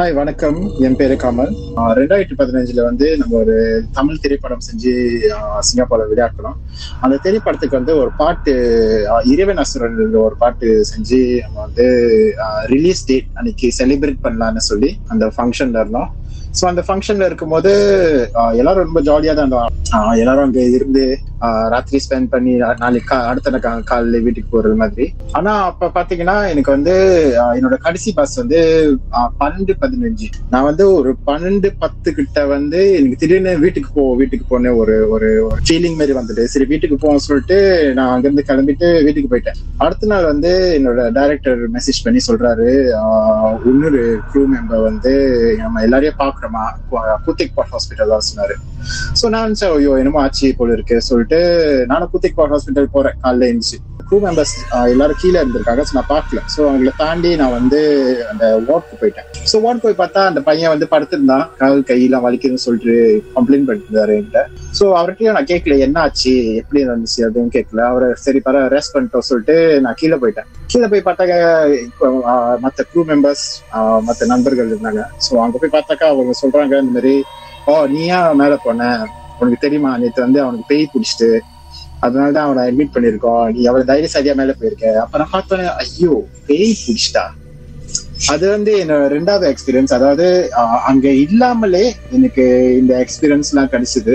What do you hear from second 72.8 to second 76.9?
Crew members மத்த நண்பர்கள் இருந்தாங்க. ஸோ அங்க போய் பார்த்தாக்கா அவங்க சொல்றாங்க